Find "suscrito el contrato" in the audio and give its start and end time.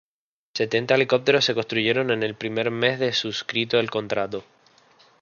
3.13-4.43